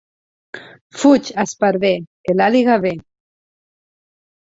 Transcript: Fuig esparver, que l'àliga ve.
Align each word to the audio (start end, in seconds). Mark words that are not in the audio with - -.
Fuig 1.01 1.29
esparver, 1.43 1.91
que 2.29 2.35
l'àliga 2.39 2.79
ve. 2.87 2.95